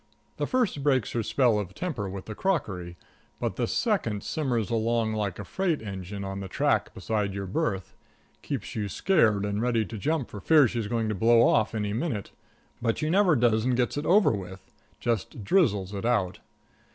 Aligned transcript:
The 0.37 0.47
first 0.47 0.81
breaks 0.81 1.11
her 1.11 1.21
spell 1.21 1.59
of 1.59 1.75
temper 1.75 2.09
with 2.09 2.25
the 2.25 2.33
crockery, 2.33 2.97
but 3.39 3.55
the 3.55 3.67
second 3.67 4.23
simmers 4.23 4.71
along 4.71 5.13
like 5.13 5.37
a 5.37 5.43
freight 5.43 5.79
engine 5.83 6.23
on 6.23 6.39
the 6.39 6.47
track 6.47 6.91
beside 6.95 7.35
your 7.35 7.45
berth 7.45 7.93
keeps 8.41 8.73
you 8.73 8.89
scared 8.89 9.45
and 9.45 9.61
ready 9.61 9.85
to 9.85 9.99
jump 9.99 10.31
for 10.31 10.39
fear 10.41 10.67
she's 10.67 10.87
going 10.87 11.07
to 11.09 11.13
blow 11.13 11.47
off 11.47 11.75
any 11.75 11.93
minute; 11.93 12.31
but 12.81 12.97
she 12.97 13.11
never 13.11 13.35
does 13.35 13.63
and 13.63 13.77
gets 13.77 13.95
it 13.95 14.07
over 14.07 14.31
with 14.31 14.71
just 14.99 15.43
drizzles 15.43 15.93
it 15.93 16.03
out. 16.03 16.39